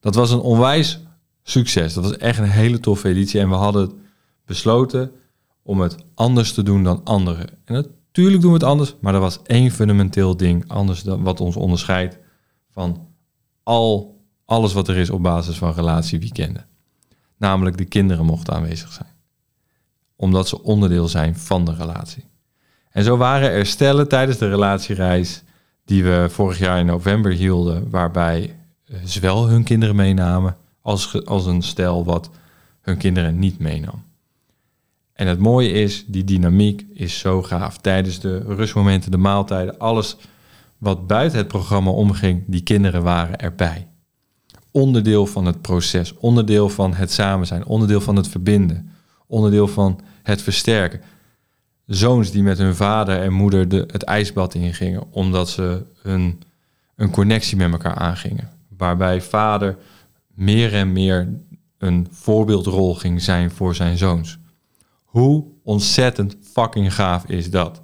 Dat 0.00 0.14
was 0.14 0.30
een 0.30 0.40
onwijs 0.40 1.00
succes. 1.42 1.94
Dat 1.94 2.04
was 2.04 2.16
echt 2.16 2.38
een 2.38 2.50
hele 2.50 2.80
toffe 2.80 3.08
editie. 3.08 3.40
En 3.40 3.48
we 3.48 3.54
hadden 3.54 3.92
besloten 4.46 5.12
om 5.62 5.80
het 5.80 5.96
anders 6.14 6.52
te 6.52 6.62
doen 6.62 6.84
dan 6.84 7.00
anderen. 7.04 7.46
En 7.64 7.74
natuurlijk 7.74 8.42
doen 8.42 8.52
we 8.52 8.58
het 8.58 8.66
anders, 8.66 8.94
maar 9.00 9.14
er 9.14 9.20
was 9.20 9.42
één 9.42 9.70
fundamenteel 9.70 10.36
ding 10.36 10.68
anders 10.68 11.02
dan 11.02 11.22
wat 11.22 11.40
ons 11.40 11.56
onderscheidt 11.56 12.18
van 12.70 13.08
al 13.62 14.22
alles 14.44 14.72
wat 14.72 14.88
er 14.88 14.96
is 14.96 15.10
op 15.10 15.22
basis 15.22 15.56
van 15.56 15.72
relatieweekenden. 15.72 16.66
Namelijk 17.36 17.76
de 17.76 17.84
kinderen 17.84 18.24
mochten 18.24 18.54
aanwezig 18.54 18.92
zijn. 18.92 19.13
Omdat 20.16 20.48
ze 20.48 20.62
onderdeel 20.62 21.08
zijn 21.08 21.36
van 21.36 21.64
de 21.64 21.74
relatie. 21.74 22.24
En 22.90 23.04
zo 23.04 23.16
waren 23.16 23.50
er 23.50 23.66
stellen 23.66 24.08
tijdens 24.08 24.38
de 24.38 24.48
relatiereis 24.48 25.42
die 25.84 26.04
we 26.04 26.26
vorig 26.30 26.58
jaar 26.58 26.78
in 26.78 26.86
november 26.86 27.32
hielden, 27.32 27.90
waarbij 27.90 28.56
zowel 29.04 29.48
hun 29.48 29.64
kinderen 29.64 29.96
meenamen 29.96 30.56
als, 30.82 31.24
als 31.24 31.46
een 31.46 31.62
stel 31.62 32.04
wat 32.04 32.30
hun 32.80 32.96
kinderen 32.96 33.38
niet 33.38 33.58
meenam. 33.58 34.02
En 35.12 35.26
het 35.26 35.38
mooie 35.38 35.70
is, 35.70 36.04
die 36.06 36.24
dynamiek 36.24 36.86
is 36.92 37.18
zo 37.18 37.42
gaaf. 37.42 37.78
Tijdens 37.78 38.20
de 38.20 38.38
rustmomenten, 38.38 39.10
de 39.10 39.16
maaltijden, 39.16 39.78
alles 39.78 40.16
wat 40.78 41.06
buiten 41.06 41.38
het 41.38 41.48
programma 41.48 41.90
omging, 41.90 42.42
die 42.46 42.62
kinderen 42.62 43.02
waren 43.02 43.38
erbij. 43.38 43.88
Onderdeel 44.70 45.26
van 45.26 45.44
het 45.44 45.60
proces, 45.62 46.14
onderdeel 46.14 46.68
van 46.68 46.94
het 46.94 47.12
samen 47.12 47.46
zijn, 47.46 47.66
onderdeel 47.66 48.00
van 48.00 48.16
het 48.16 48.28
verbinden, 48.28 48.90
onderdeel 49.26 49.68
van 49.68 50.00
het 50.22 50.42
versterken. 50.42 51.00
Zoons 51.86 52.30
die 52.30 52.42
met 52.42 52.58
hun 52.58 52.74
vader 52.74 53.20
en 53.20 53.32
moeder 53.32 53.68
de, 53.68 53.84
het 53.90 54.02
ijsbad 54.02 54.54
ingingen, 54.54 55.12
omdat 55.12 55.48
ze 55.48 55.82
hun, 56.02 56.42
een 56.96 57.10
connectie 57.10 57.56
met 57.56 57.72
elkaar 57.72 57.94
aangingen. 57.94 58.50
Waarbij 58.76 59.20
vader 59.20 59.76
meer 60.34 60.74
en 60.74 60.92
meer 60.92 61.28
een 61.78 62.06
voorbeeldrol 62.10 62.94
ging 62.94 63.22
zijn 63.22 63.50
voor 63.50 63.74
zijn 63.74 63.98
zoons. 63.98 64.38
Hoe 65.04 65.44
ontzettend 65.62 66.36
fucking 66.52 66.94
gaaf 66.94 67.24
is 67.24 67.50
dat? 67.50 67.80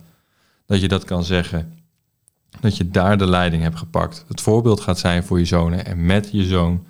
Dat 0.67 0.81
je 0.81 0.89
dat 0.89 1.05
kan 1.05 1.25
zeggen. 1.25 1.79
Dat 2.61 2.77
je 2.77 2.91
daar 2.91 3.19
de 3.19 3.27
leiding 3.27 3.63
hebt 3.63 3.77
gepakt. 3.77 4.25
Het 4.29 4.41
voorbeeld 4.41 4.81
gaat 4.81 4.99
zijn 4.99 5.25
voor 5.25 5.39
je 5.39 5.45
zonen. 5.45 5.85
En 5.85 6.07
met 6.07 6.29
je 6.33 6.45
zoon 6.45 6.87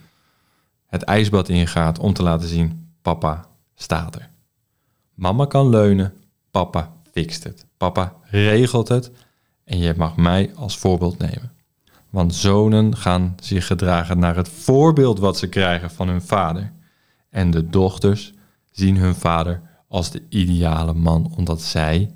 het 0.87 1.02
ijsbad 1.02 1.49
ingaat 1.49 1.99
om 1.99 2.12
te 2.12 2.23
laten 2.23 2.49
zien: 2.49 2.92
papa 3.02 3.45
staat 3.75 4.14
er. 4.14 4.28
Mama 5.20 5.46
kan 5.46 5.68
leunen, 5.68 6.12
papa 6.50 6.92
fixt 7.12 7.44
het. 7.44 7.66
Papa 7.76 8.16
regelt 8.22 8.88
het 8.88 9.10
en 9.64 9.78
je 9.78 9.94
mag 9.96 10.16
mij 10.16 10.52
als 10.54 10.78
voorbeeld 10.78 11.18
nemen. 11.18 11.52
Want 12.10 12.34
zonen 12.34 12.96
gaan 12.96 13.34
zich 13.40 13.66
gedragen 13.66 14.18
naar 14.18 14.36
het 14.36 14.48
voorbeeld 14.48 15.18
wat 15.18 15.38
ze 15.38 15.48
krijgen 15.48 15.90
van 15.90 16.08
hun 16.08 16.22
vader. 16.22 16.72
En 17.28 17.50
de 17.50 17.68
dochters 17.68 18.32
zien 18.70 18.96
hun 18.96 19.14
vader 19.14 19.62
als 19.88 20.10
de 20.10 20.22
ideale 20.28 20.94
man, 20.94 21.32
omdat 21.36 21.62
zij 21.62 22.14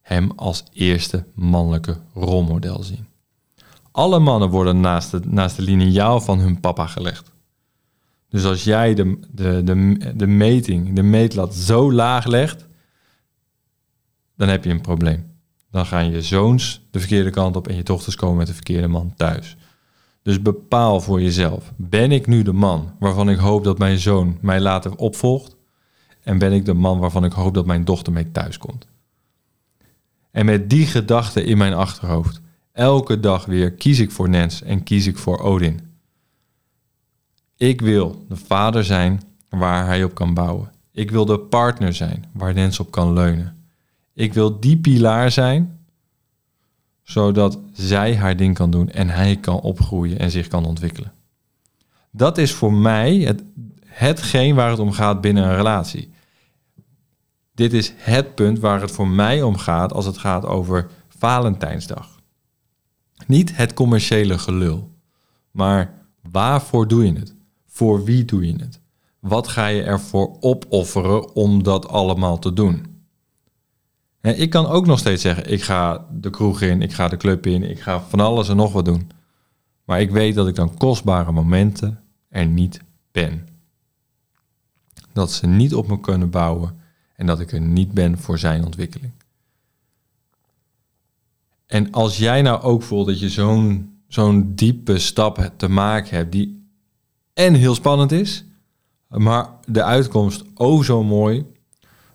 hem 0.00 0.32
als 0.36 0.64
eerste 0.72 1.24
mannelijke 1.34 1.96
rolmodel 2.14 2.82
zien. 2.82 3.06
Alle 3.90 4.18
mannen 4.18 4.50
worden 4.50 4.80
naast 4.80 5.10
de, 5.10 5.20
naast 5.24 5.56
de 5.56 5.62
lineaal 5.62 6.20
van 6.20 6.38
hun 6.38 6.60
papa 6.60 6.86
gelegd. 6.86 7.30
Dus 8.28 8.44
als 8.44 8.64
jij 8.64 8.94
de, 8.94 9.18
de, 9.30 9.62
de, 9.64 9.96
de 10.16 10.26
meting, 10.26 10.94
de 10.94 11.02
meetlat 11.02 11.54
zo 11.54 11.92
laag 11.92 12.26
legt, 12.26 12.66
dan 14.36 14.48
heb 14.48 14.64
je 14.64 14.70
een 14.70 14.80
probleem. 14.80 15.26
Dan 15.70 15.86
gaan 15.86 16.10
je 16.10 16.22
zoons 16.22 16.86
de 16.90 16.98
verkeerde 16.98 17.30
kant 17.30 17.56
op 17.56 17.68
en 17.68 17.76
je 17.76 17.82
dochters 17.82 18.16
komen 18.16 18.36
met 18.36 18.46
de 18.46 18.54
verkeerde 18.54 18.88
man 18.88 19.14
thuis. 19.16 19.56
Dus 20.22 20.42
bepaal 20.42 21.00
voor 21.00 21.22
jezelf: 21.22 21.72
ben 21.76 22.12
ik 22.12 22.26
nu 22.26 22.42
de 22.42 22.52
man 22.52 22.94
waarvan 22.98 23.30
ik 23.30 23.38
hoop 23.38 23.64
dat 23.64 23.78
mijn 23.78 23.98
zoon 23.98 24.38
mij 24.40 24.60
later 24.60 24.96
opvolgt? 24.96 25.56
En 26.22 26.38
ben 26.38 26.52
ik 26.52 26.64
de 26.64 26.74
man 26.74 26.98
waarvan 26.98 27.24
ik 27.24 27.32
hoop 27.32 27.54
dat 27.54 27.66
mijn 27.66 27.84
dochter 27.84 28.12
mee 28.12 28.30
thuis 28.30 28.58
komt? 28.58 28.86
En 30.30 30.46
met 30.46 30.70
die 30.70 30.86
gedachte 30.86 31.44
in 31.44 31.58
mijn 31.58 31.74
achterhoofd, 31.74 32.40
elke 32.72 33.20
dag 33.20 33.44
weer 33.44 33.72
kies 33.72 33.98
ik 33.98 34.10
voor 34.10 34.28
Nens 34.28 34.62
en 34.62 34.82
kies 34.82 35.06
ik 35.06 35.18
voor 35.18 35.38
Odin. 35.38 35.87
Ik 37.58 37.80
wil 37.80 38.24
de 38.28 38.36
vader 38.36 38.84
zijn 38.84 39.22
waar 39.48 39.86
hij 39.86 40.04
op 40.04 40.14
kan 40.14 40.34
bouwen. 40.34 40.72
Ik 40.92 41.10
wil 41.10 41.24
de 41.24 41.38
partner 41.38 41.94
zijn 41.94 42.24
waar 42.32 42.54
Nens 42.54 42.80
op 42.80 42.90
kan 42.90 43.12
leunen. 43.12 43.66
Ik 44.12 44.34
wil 44.34 44.60
die 44.60 44.76
pilaar 44.76 45.30
zijn, 45.30 45.78
zodat 47.02 47.58
zij 47.72 48.16
haar 48.16 48.36
ding 48.36 48.54
kan 48.54 48.70
doen 48.70 48.90
en 48.90 49.08
hij 49.08 49.36
kan 49.36 49.60
opgroeien 49.60 50.18
en 50.18 50.30
zich 50.30 50.48
kan 50.48 50.64
ontwikkelen. 50.64 51.12
Dat 52.10 52.38
is 52.38 52.52
voor 52.52 52.72
mij 52.72 53.16
het, 53.16 53.42
hetgeen 53.86 54.54
waar 54.54 54.70
het 54.70 54.78
om 54.78 54.92
gaat 54.92 55.20
binnen 55.20 55.44
een 55.44 55.56
relatie. 55.56 56.10
Dit 57.54 57.72
is 57.72 57.92
het 57.96 58.34
punt 58.34 58.58
waar 58.58 58.80
het 58.80 58.90
voor 58.90 59.08
mij 59.08 59.42
om 59.42 59.56
gaat 59.56 59.92
als 59.92 60.06
het 60.06 60.18
gaat 60.18 60.44
over 60.44 60.90
Valentijnsdag. 61.08 62.20
Niet 63.26 63.56
het 63.56 63.74
commerciële 63.74 64.38
gelul, 64.38 64.90
maar 65.50 65.94
waarvoor 66.30 66.88
doe 66.88 67.06
je 67.06 67.12
het? 67.12 67.36
Voor 67.78 68.04
wie 68.04 68.24
doe 68.24 68.46
je 68.46 68.56
het? 68.56 68.80
Wat 69.18 69.48
ga 69.48 69.66
je 69.66 69.82
ervoor 69.82 70.36
opofferen 70.40 71.34
om 71.34 71.62
dat 71.62 71.88
allemaal 71.88 72.38
te 72.38 72.52
doen? 72.52 72.86
ik 74.20 74.50
kan 74.50 74.66
ook 74.66 74.86
nog 74.86 74.98
steeds 74.98 75.22
zeggen, 75.22 75.52
ik 75.52 75.62
ga 75.62 76.06
de 76.12 76.30
kroeg 76.30 76.60
in, 76.60 76.82
ik 76.82 76.92
ga 76.92 77.08
de 77.08 77.16
club 77.16 77.46
in, 77.46 77.62
ik 77.62 77.80
ga 77.80 78.00
van 78.00 78.20
alles 78.20 78.48
en 78.48 78.56
nog 78.56 78.72
wat 78.72 78.84
doen. 78.84 79.10
Maar 79.84 80.00
ik 80.00 80.10
weet 80.10 80.34
dat 80.34 80.48
ik 80.48 80.54
dan 80.54 80.76
kostbare 80.76 81.32
momenten 81.32 82.00
er 82.28 82.46
niet 82.46 82.80
ben. 83.12 83.48
Dat 85.12 85.32
ze 85.32 85.46
niet 85.46 85.74
op 85.74 85.88
me 85.88 86.00
kunnen 86.00 86.30
bouwen 86.30 86.80
en 87.16 87.26
dat 87.26 87.40
ik 87.40 87.52
er 87.52 87.60
niet 87.60 87.92
ben 87.92 88.18
voor 88.18 88.38
zijn 88.38 88.64
ontwikkeling. 88.64 89.12
En 91.66 91.92
als 91.92 92.18
jij 92.18 92.42
nou 92.42 92.62
ook 92.62 92.82
voelt 92.82 93.06
dat 93.06 93.20
je 93.20 93.28
zo'n 93.28 93.96
zo'n 94.08 94.54
diepe 94.54 94.98
stap 94.98 95.52
te 95.56 95.68
maken 95.68 96.16
hebt, 96.16 96.32
die 96.32 96.57
en 97.38 97.54
heel 97.54 97.74
spannend 97.74 98.12
is, 98.12 98.44
maar 99.08 99.48
de 99.66 99.82
uitkomst 99.82 100.44
oh 100.54 100.82
zo 100.82 101.04
mooi, 101.04 101.46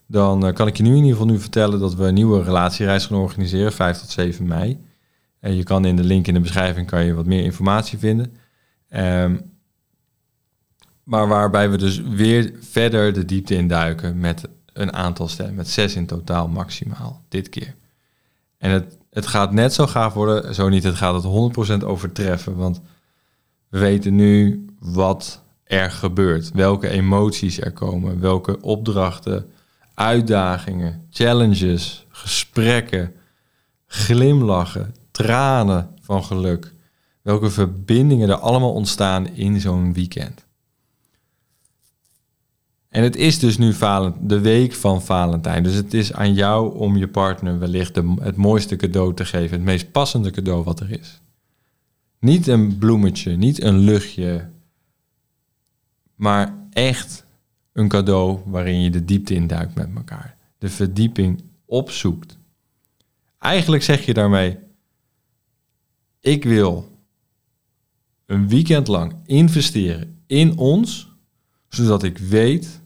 dan 0.08 0.46
eh, 0.46 0.54
kan 0.54 0.68
ik 0.68 0.78
je 0.78 0.84
nu 0.84 0.90
in 0.90 0.96
ieder 0.96 1.12
geval 1.12 1.28
nu 1.28 1.40
vertellen 1.40 1.80
dat 1.80 1.96
we 1.96 2.04
een 2.04 2.14
nieuwe 2.14 2.44
relatiereis 2.44 3.06
gaan 3.06 3.18
organiseren, 3.18 3.74
5 3.74 3.98
tot 3.98 4.10
7 4.10 4.48
mei. 4.48 4.86
En 5.40 5.56
je 5.56 5.64
kan 5.64 5.86
in 5.86 5.96
de 5.96 6.04
link 6.04 6.28
in 6.28 6.34
de 6.34 6.40
beschrijving 6.40 6.88
kan 6.88 7.06
je 7.06 7.14
wat 7.14 7.26
meer 7.26 7.44
informatie 7.44 7.98
vinden. 7.98 8.36
Um, 8.90 9.42
maar 11.04 11.28
waarbij 11.28 11.70
we 11.70 11.78
dus 11.78 12.02
weer 12.02 12.54
verder 12.60 13.14
de 13.14 13.26
diepte 13.26 13.56
in 13.56 13.68
duiken 13.68 14.20
met 14.20 14.48
een 14.74 14.94
aantal 14.94 15.28
stemmen, 15.28 15.56
met 15.56 15.70
zes 15.70 15.96
in 15.96 16.06
totaal 16.06 16.48
maximaal, 16.48 17.22
dit 17.30 17.50
keer. 17.50 17.76
En 18.58 18.72
het, 18.72 18.98
het 19.10 19.28
gaat 19.28 19.52
net 19.52 19.74
zo 19.74 19.88
gaaf 19.88 20.14
worden, 20.14 20.56
zo 20.56 20.70
niet, 20.70 20.84
het 20.84 20.96
gaat 20.96 21.24
het 21.24 21.82
100% 21.82 21.86
overtreffen, 21.86 22.56
want 22.56 22.82
we 23.70 23.80
weten 23.80 24.16
nu 24.16 24.66
wat 24.84 25.44
er 25.64 25.92
gebeurt, 25.92 26.52
welke 26.52 26.90
emoties 26.90 27.60
er 27.60 27.72
komen, 27.72 28.20
welke 28.20 28.62
opdrachten 28.62 29.52
uitdagingen, 29.94 31.08
challenges, 31.10 32.06
gesprekken, 32.10 33.14
glimlachen, 33.88 34.96
tranen 35.12 35.90
van 36.02 36.24
geluk. 36.24 36.74
Welke 37.22 37.50
verbindingen 37.50 38.30
er 38.30 38.36
allemaal 38.36 38.74
ontstaan 38.74 39.28
in 39.28 39.60
zo'n 39.60 39.94
weekend. 39.94 40.46
En 42.90 43.04
het 43.04 43.16
is 43.16 43.40
dus 43.40 43.58
nu 43.58 43.74
de 44.20 44.40
week 44.40 44.74
van 44.74 45.02
Valentijn. 45.02 45.64
Dus 45.64 45.74
het 45.74 45.94
is 45.94 46.14
aan 46.14 46.34
jou 46.34 46.78
om 46.78 46.98
je 46.98 47.08
partner 47.08 47.60
wellicht 47.60 47.96
het 48.22 48.36
mooiste 48.36 48.76
cadeau 48.76 49.14
te 49.14 49.26
geven. 49.26 49.58
Het 49.58 49.66
meest 49.66 49.92
passende 49.92 50.32
cadeau 50.32 50.64
wat 50.64 50.80
er 50.80 50.92
is. 50.92 51.22
Niet 52.20 52.48
een 52.48 52.78
bloemetje, 52.78 53.36
niet 53.36 53.64
een 53.64 53.78
luchtje. 53.78 54.50
Maar 56.16 56.56
echt 56.70 57.26
een 57.72 57.88
cadeau 57.88 58.40
waarin 58.46 58.82
je 58.82 58.90
de 58.90 59.06
diepte 59.06 59.34
induikt 59.34 59.76
met 59.76 59.90
elkaar. 59.96 60.38
De 60.58 60.70
verdieping 60.70 61.44
opzoekt. 61.66 62.38
Eigenlijk 63.40 63.84
zeg 63.84 64.06
je 64.06 64.14
daarmee: 64.14 64.58
Ik 66.20 66.44
wil 66.44 66.92
een 68.26 68.48
weekend 68.48 68.88
lang 68.88 69.16
investeren 69.26 70.24
in 70.28 70.58
ons, 70.58 71.12
zodat 71.70 72.04
ik 72.04 72.18
weet 72.18 72.82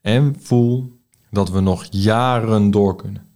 en 0.00 0.36
voel 0.38 0.98
dat 1.30 1.50
we 1.50 1.60
nog 1.60 1.86
jaren 1.90 2.70
door 2.70 2.96
kunnen. 2.96 3.26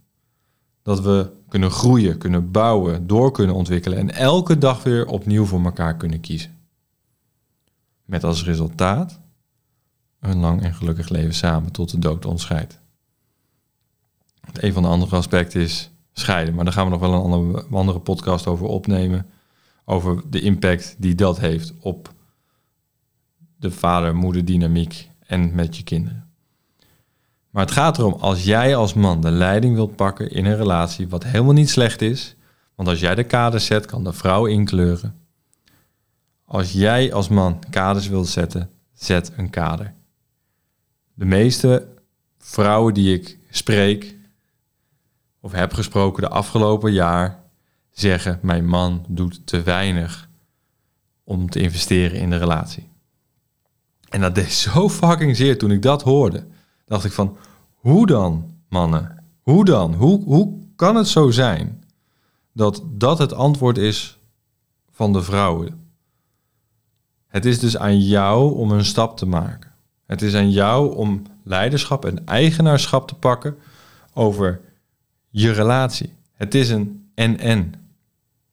Dat 0.81 1.01
we 1.01 1.31
kunnen 1.47 1.71
groeien, 1.71 2.17
kunnen 2.17 2.51
bouwen, 2.51 3.07
door 3.07 3.31
kunnen 3.31 3.55
ontwikkelen 3.55 3.97
en 3.97 4.11
elke 4.11 4.57
dag 4.57 4.83
weer 4.83 5.05
opnieuw 5.05 5.45
voor 5.45 5.63
elkaar 5.63 5.97
kunnen 5.97 6.19
kiezen. 6.19 6.57
Met 8.05 8.23
als 8.23 8.43
resultaat 8.43 9.19
een 10.19 10.39
lang 10.39 10.61
en 10.61 10.73
gelukkig 10.73 11.09
leven 11.09 11.33
samen 11.33 11.71
tot 11.71 11.91
de 11.91 11.99
dood 11.99 12.25
ons 12.25 12.41
scheidt. 12.41 12.79
Een 14.53 14.73
van 14.73 14.83
de 14.83 14.89
andere 14.89 15.15
aspecten 15.15 15.61
is 15.61 15.91
scheiden, 16.13 16.55
maar 16.55 16.63
daar 16.63 16.73
gaan 16.73 16.85
we 16.85 16.91
nog 16.91 16.99
wel 16.99 17.13
een 17.13 17.31
andere, 17.31 17.65
andere 17.71 17.99
podcast 17.99 18.47
over 18.47 18.65
opnemen. 18.65 19.29
Over 19.85 20.21
de 20.29 20.41
impact 20.41 20.95
die 20.97 21.15
dat 21.15 21.39
heeft 21.39 21.73
op 21.79 22.13
de 23.59 23.71
vader-moeder 23.71 24.45
dynamiek 24.45 25.09
en 25.25 25.55
met 25.55 25.77
je 25.77 25.83
kinderen. 25.83 26.27
Maar 27.49 27.63
het 27.63 27.73
gaat 27.73 27.97
erom, 27.97 28.13
als 28.13 28.43
jij 28.43 28.75
als 28.75 28.93
man 28.93 29.21
de 29.21 29.31
leiding 29.31 29.75
wilt 29.75 29.95
pakken 29.95 30.31
in 30.31 30.45
een 30.45 30.57
relatie, 30.57 31.07
wat 31.07 31.23
helemaal 31.23 31.53
niet 31.53 31.69
slecht 31.69 32.01
is, 32.01 32.35
want 32.75 32.89
als 32.89 32.99
jij 32.99 33.15
de 33.15 33.23
kaders 33.23 33.65
zet, 33.65 33.85
kan 33.85 34.03
de 34.03 34.13
vrouw 34.13 34.45
inkleuren. 34.45 35.22
Als 36.53 36.71
jij 36.71 37.13
als 37.13 37.27
man 37.27 37.63
kaders 37.69 38.07
wilt 38.07 38.27
zetten, 38.27 38.69
zet 38.93 39.31
een 39.37 39.49
kader. 39.49 39.93
De 41.13 41.25
meeste 41.25 41.87
vrouwen 42.37 42.93
die 42.93 43.13
ik 43.13 43.37
spreek 43.49 44.15
of 45.39 45.51
heb 45.51 45.73
gesproken 45.73 46.23
de 46.23 46.29
afgelopen 46.29 46.91
jaar 46.91 47.43
zeggen: 47.91 48.39
Mijn 48.41 48.65
man 48.67 49.05
doet 49.07 49.47
te 49.47 49.61
weinig 49.61 50.29
om 51.23 51.49
te 51.49 51.59
investeren 51.59 52.19
in 52.19 52.29
de 52.29 52.37
relatie. 52.37 52.89
En 54.09 54.21
dat 54.21 54.35
deed 54.35 54.51
zo 54.53 54.89
fucking 54.89 55.35
zeer 55.35 55.57
toen 55.57 55.71
ik 55.71 55.81
dat 55.81 56.01
hoorde 56.01 56.45
dacht 56.85 57.05
ik 57.05 57.11
van, 57.11 57.37
hoe 57.73 58.05
dan, 58.05 58.55
mannen? 58.69 59.23
Hoe 59.41 59.65
dan? 59.65 59.93
Hoe, 59.93 60.23
hoe 60.23 60.59
kan 60.75 60.95
het 60.95 61.07
zo 61.07 61.31
zijn 61.31 61.83
dat 62.51 62.83
dat 62.85 63.17
het 63.17 63.33
antwoord 63.33 63.77
is 63.77 64.17
van 64.91 65.13
de 65.13 65.23
vrouwen? 65.23 65.82
Het 67.33 67.45
is 67.45 67.59
dus 67.59 67.77
aan 67.77 67.99
jou 67.99 68.55
om 68.55 68.71
een 68.71 68.85
stap 68.85 69.17
te 69.17 69.25
maken. 69.25 69.71
Het 70.05 70.21
is 70.21 70.35
aan 70.35 70.51
jou 70.51 70.95
om 70.95 71.21
leiderschap 71.43 72.05
en 72.05 72.25
eigenaarschap 72.25 73.07
te 73.07 73.15
pakken 73.15 73.55
over 74.13 74.61
je 75.29 75.51
relatie. 75.51 76.13
Het 76.33 76.55
is 76.55 76.69
een 76.69 77.09
en-en. 77.15 77.73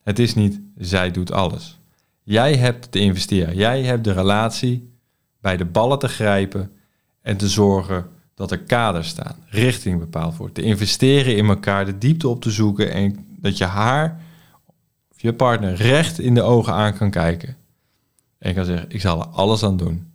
Het 0.03 0.19
is 0.19 0.35
niet 0.35 0.61
zij 0.77 1.11
doet 1.11 1.33
alles. 1.33 1.79
Jij 2.23 2.57
hebt 2.57 2.93
te 2.93 2.99
investeren. 2.99 3.55
Jij 3.55 3.83
hebt 3.83 4.05
de 4.05 4.13
relatie 4.13 4.93
bij 5.41 5.57
de 5.57 5.65
ballen 5.65 5.99
te 5.99 6.09
grijpen 6.09 6.73
en 7.23 7.37
te 7.37 7.49
zorgen 7.49 8.07
dat 8.35 8.51
er 8.51 8.61
kaders 8.61 9.09
staan, 9.09 9.37
richting 9.47 9.99
bepaald 9.99 10.37
wordt. 10.37 10.55
Te 10.55 10.63
investeren 10.63 11.37
in 11.37 11.47
elkaar, 11.47 11.85
de 11.85 11.99
diepte 11.99 12.29
op 12.29 12.43
te 12.43 12.51
zoeken 12.51 12.93
en 12.93 13.27
dat 13.41 13.59
je 13.59 13.65
haar 13.65 14.21
of 15.13 15.21
je 15.21 15.35
partner 15.35 15.75
recht 15.75 16.19
in 16.19 16.35
de 16.35 16.43
ogen 16.43 16.73
aan 16.73 16.97
kan 16.97 17.11
kijken. 17.11 17.59
En 18.41 18.55
kan 18.55 18.65
zeggen, 18.65 18.91
ik 18.91 19.01
zal 19.01 19.21
er 19.21 19.27
alles 19.27 19.63
aan 19.63 19.77
doen 19.77 20.13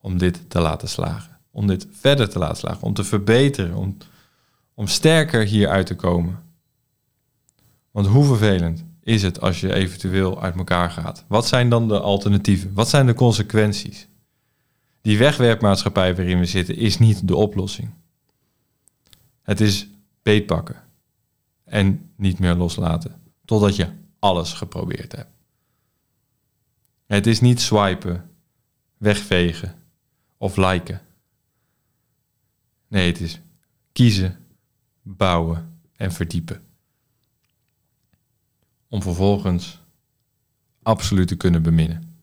om 0.00 0.18
dit 0.18 0.50
te 0.50 0.60
laten 0.60 0.88
slagen. 0.88 1.38
Om 1.50 1.66
dit 1.66 1.86
verder 1.90 2.28
te 2.28 2.38
laten 2.38 2.56
slagen, 2.56 2.82
om 2.82 2.94
te 2.94 3.04
verbeteren, 3.04 3.74
om, 3.74 3.96
om 4.74 4.86
sterker 4.86 5.44
hieruit 5.46 5.86
te 5.86 5.96
komen. 5.96 6.42
Want 7.90 8.06
hoe 8.06 8.24
vervelend 8.24 8.84
is 9.02 9.22
het 9.22 9.40
als 9.40 9.60
je 9.60 9.74
eventueel 9.74 10.42
uit 10.42 10.56
elkaar 10.56 10.90
gaat? 10.90 11.24
Wat 11.26 11.46
zijn 11.46 11.68
dan 11.68 11.88
de 11.88 12.00
alternatieven? 12.00 12.74
Wat 12.74 12.88
zijn 12.88 13.06
de 13.06 13.14
consequenties? 13.14 14.08
Die 15.00 15.18
wegwerpmaatschappij 15.18 16.16
waarin 16.16 16.38
we 16.38 16.46
zitten 16.46 16.76
is 16.76 16.98
niet 16.98 17.28
de 17.28 17.36
oplossing. 17.36 17.90
Het 19.42 19.60
is 19.60 19.88
beetpakken 20.22 20.82
en 21.64 22.10
niet 22.16 22.38
meer 22.38 22.54
loslaten 22.54 23.20
totdat 23.44 23.76
je 23.76 23.88
alles 24.18 24.52
geprobeerd 24.52 25.16
hebt. 25.16 25.31
Het 27.12 27.26
is 27.26 27.40
niet 27.40 27.60
swipen, 27.60 28.30
wegvegen 28.96 29.74
of 30.36 30.56
liken. 30.56 31.00
Nee, 32.88 33.06
het 33.10 33.20
is 33.20 33.40
kiezen, 33.92 34.38
bouwen 35.02 35.80
en 35.96 36.12
verdiepen. 36.12 36.62
Om 38.88 39.02
vervolgens 39.02 39.80
absoluut 40.82 41.28
te 41.28 41.36
kunnen 41.36 41.62
beminnen. 41.62 42.16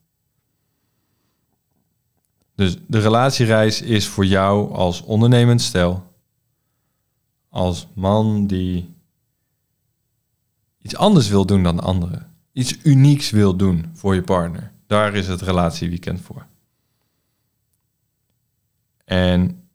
Dus 2.54 2.76
de 2.86 3.00
relatiereis 3.00 3.82
is 3.82 4.06
voor 4.06 4.26
jou 4.26 4.72
als 4.72 5.02
ondernemend 5.02 5.60
stel, 5.62 6.12
als 7.48 7.86
man 7.94 8.46
die 8.46 8.94
iets 10.78 10.96
anders 10.96 11.28
wil 11.28 11.46
doen 11.46 11.62
dan 11.62 11.80
anderen, 11.80 12.34
iets 12.52 12.78
unieks 12.82 13.30
wil 13.30 13.56
doen 13.56 13.90
voor 13.94 14.14
je 14.14 14.22
partner. 14.22 14.78
Daar 14.90 15.14
is 15.14 15.28
het 15.28 15.40
relatieweekend 15.40 16.20
voor. 16.20 16.46
En 19.04 19.68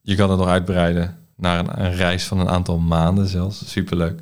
je 0.00 0.14
kan 0.14 0.30
het 0.30 0.38
nog 0.38 0.48
uitbreiden 0.48 1.18
naar 1.36 1.58
een, 1.58 1.84
een 1.84 1.94
reis 1.94 2.24
van 2.24 2.38
een 2.38 2.48
aantal 2.48 2.78
maanden 2.78 3.26
zelfs. 3.26 3.70
Superleuk. 3.70 4.20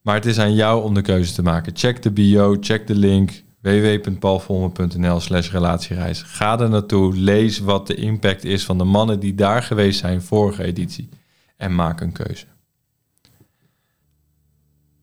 Maar 0.00 0.14
het 0.14 0.26
is 0.26 0.38
aan 0.38 0.54
jou 0.54 0.82
om 0.82 0.94
de 0.94 1.02
keuze 1.02 1.34
te 1.34 1.42
maken. 1.42 1.76
Check 1.76 2.02
de 2.02 2.10
bio, 2.10 2.56
check 2.60 2.86
de 2.86 2.94
link 2.94 3.42
www.paulvolmer.nl 3.60 5.20
slash 5.20 5.50
relatiereis. 5.50 6.22
Ga 6.22 6.60
er 6.60 6.68
naartoe, 6.68 7.16
lees 7.16 7.58
wat 7.58 7.86
de 7.86 7.94
impact 7.94 8.44
is 8.44 8.64
van 8.64 8.78
de 8.78 8.84
mannen 8.84 9.20
die 9.20 9.34
daar 9.34 9.62
geweest 9.62 9.98
zijn 9.98 10.22
vorige 10.22 10.64
editie 10.64 11.08
en 11.56 11.74
maak 11.74 12.00
een 12.00 12.12
keuze. 12.12 12.46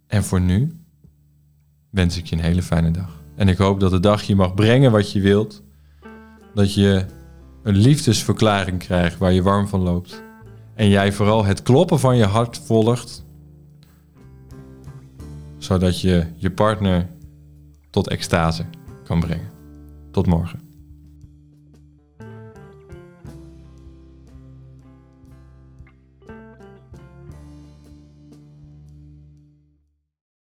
En 0.07 0.23
voor 0.23 0.41
nu 0.41 0.79
wens 1.89 2.17
ik 2.17 2.25
je 2.25 2.35
een 2.35 2.41
hele 2.41 2.63
fijne 2.63 2.91
dag. 2.91 3.20
En 3.35 3.47
ik 3.47 3.57
hoop 3.57 3.79
dat 3.79 3.91
de 3.91 3.99
dag 3.99 4.21
je 4.21 4.35
mag 4.35 4.53
brengen 4.53 4.91
wat 4.91 5.11
je 5.11 5.21
wilt. 5.21 5.63
Dat 6.53 6.73
je 6.73 7.05
een 7.63 7.75
liefdesverklaring 7.75 8.79
krijgt 8.79 9.17
waar 9.17 9.31
je 9.31 9.41
warm 9.41 9.67
van 9.67 9.79
loopt. 9.79 10.23
En 10.75 10.89
jij 10.89 11.11
vooral 11.11 11.45
het 11.45 11.61
kloppen 11.61 11.99
van 11.99 12.17
je 12.17 12.25
hart 12.25 12.57
volgt. 12.57 13.25
Zodat 15.57 16.01
je 16.01 16.25
je 16.35 16.51
partner 16.51 17.09
tot 17.89 18.07
extase 18.07 18.65
kan 19.03 19.19
brengen. 19.19 19.49
Tot 20.11 20.27
morgen. 20.27 20.70